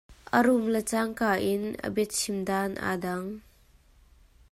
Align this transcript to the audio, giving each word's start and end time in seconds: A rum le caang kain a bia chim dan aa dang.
A 0.37 0.39
rum 0.45 0.63
le 0.73 0.81
caang 0.89 1.13
kain 1.19 1.63
a 1.87 1.87
bia 1.95 2.07
chim 2.17 2.37
dan 2.49 2.71
aa 2.87 2.95
dang. 3.03 3.27